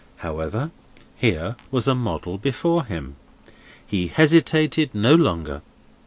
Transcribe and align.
However, 0.25 0.71
here 1.15 1.55
was 1.69 1.87
a 1.87 1.93
model 1.93 2.39
before 2.39 2.85
him. 2.85 3.17
He 3.85 4.07
hesitated 4.07 4.95
no 4.95 5.13
longer. 5.13 5.61